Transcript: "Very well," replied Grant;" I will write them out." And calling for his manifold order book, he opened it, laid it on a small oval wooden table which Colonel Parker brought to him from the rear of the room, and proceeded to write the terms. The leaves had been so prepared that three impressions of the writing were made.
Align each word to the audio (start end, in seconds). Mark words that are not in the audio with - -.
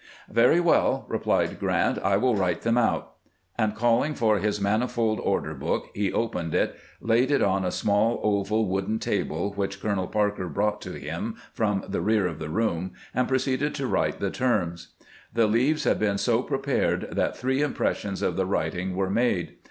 "Very 0.27 0.59
well," 0.59 1.05
replied 1.09 1.59
Grant;" 1.59 1.99
I 2.03 2.17
will 2.17 2.35
write 2.35 2.61
them 2.63 2.75
out." 2.75 3.17
And 3.55 3.75
calling 3.75 4.15
for 4.15 4.39
his 4.39 4.59
manifold 4.59 5.19
order 5.19 5.53
book, 5.53 5.91
he 5.93 6.11
opened 6.11 6.55
it, 6.55 6.75
laid 7.01 7.29
it 7.29 7.43
on 7.43 7.63
a 7.63 7.69
small 7.69 8.19
oval 8.23 8.65
wooden 8.65 8.97
table 8.97 9.53
which 9.53 9.79
Colonel 9.79 10.07
Parker 10.07 10.47
brought 10.49 10.81
to 10.81 10.93
him 10.93 11.35
from 11.53 11.83
the 11.87 12.01
rear 12.01 12.25
of 12.25 12.39
the 12.39 12.49
room, 12.49 12.93
and 13.13 13.27
proceeded 13.27 13.75
to 13.75 13.85
write 13.85 14.19
the 14.19 14.31
terms. 14.31 14.95
The 15.35 15.45
leaves 15.45 15.83
had 15.83 15.99
been 15.99 16.17
so 16.17 16.41
prepared 16.41 17.09
that 17.11 17.37
three 17.37 17.61
impressions 17.61 18.23
of 18.23 18.35
the 18.37 18.47
writing 18.47 18.95
were 18.95 19.11
made. 19.11 19.57